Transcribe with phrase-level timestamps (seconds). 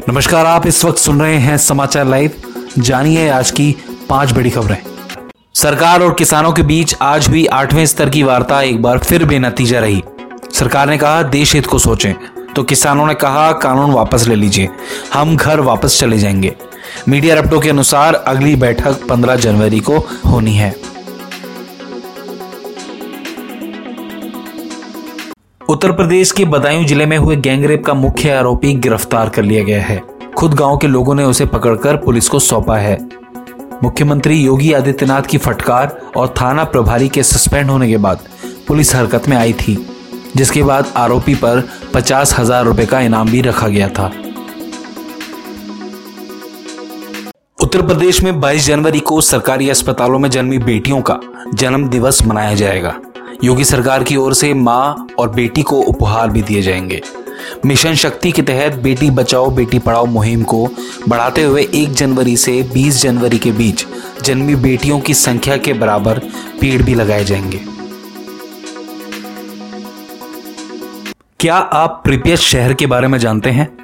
[0.00, 2.30] नमस्कार, आप इस वक्त सुन रहे हैं समाचार लाइव।
[2.78, 3.76] जानिए आज की
[4.08, 4.76] पाँच बड़ी खबरें।
[5.54, 9.80] सरकार और किसानों के बीच आज हुई आठवें स्तर की वार्ता एक बार फिर बेनतीजा
[9.80, 10.02] रही।
[10.54, 12.14] सरकार ने कहा, देश हित को सोचें।
[12.56, 14.68] तो किसानों ने कहा, कानून वापस ले लीजिए।
[15.14, 16.56] हम घर वापस चले जाएँगे।
[17.08, 20.93] मीडिया रपटों के अनुसार अगली बैठक 15 जनवरी को होनी है।
[25.70, 29.82] उत्तर प्रदेश के बदायूं ज़िले में हुए गैंगरेप का मुख्य आरोपी गिरफ़्तार कर लिया गया
[29.82, 29.96] है।
[30.36, 32.96] खुद गाँव के लोगों ने उसे पकड़कर पुलिस को सौंपा है।
[33.82, 38.26] मुख्यमंत्री योगी आदित्यनाथ की फटकार और थाना प्रभारी के सस्पेंड होने के बाद
[38.68, 39.76] पुलिस हरकत में आई थी,
[40.36, 41.62] जिसके बाद आरोपी पर
[41.94, 44.12] पचास हज़ार रुपए का इनाम भी रखा गया था।
[47.58, 51.18] उत्तर प्रदेश में 22 जनवरी को सरकारी अस्पतालों में जन्मी बेटियों का
[51.54, 52.94] जन्म दिवस मनाया जाएगा।
[53.44, 57.02] योगी सरकार की ओर से माँ और बेटी को उपहार भी दिए जाएँगे।
[57.66, 60.68] मिशन शक्ति के तहत बेटी बचाओ, बेटी पढ़ाओ मुहिम को
[61.08, 63.86] बढ़ाते हुए 1 जनवरी से 20 जनवरी के बीच
[64.22, 66.18] जन्मी बेटियों की संख्या के बराबर
[66.60, 67.60] पेड़ भी लगाए जाएँगे।
[71.40, 73.76] क्या आप प्रिपियत शहर के बारे में जानते हैं?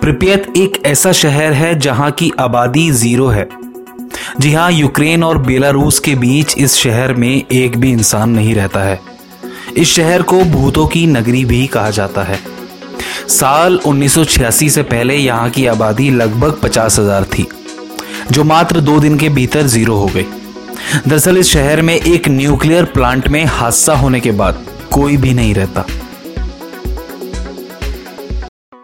[0.00, 3.48] प्रिपियत एक ऐसा शहर है जहाँ की आबादी ज़ीरो है।
[4.40, 8.80] जी हाँ यूक्रेन और बेलारूस के बीच इस शहर में एक भी इंसान नहीं रहता
[8.80, 9.00] है।
[9.76, 12.38] इस शहर को भूतों की नगरी भी कहा जाता है।
[13.28, 17.46] साल 1986 से पहले यहाँ की आबादी लगभग पचास हज़ार थी,
[18.32, 20.26] जो मात्र दो दिन के भीतर ज़ीरो हो गई।
[21.06, 25.54] दरअसल इस शहर में एक न्यूक्लियर प्लांट में हादसा होने के बाद कोई भी नहीं
[25.54, 25.84] रहता।